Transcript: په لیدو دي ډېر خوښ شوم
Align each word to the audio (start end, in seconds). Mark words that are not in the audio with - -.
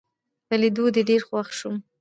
په 0.47 0.55
لیدو 0.61 0.85
دي 0.95 1.01
ډېر 1.09 1.21
خوښ 1.27 1.47
شوم 1.59 1.75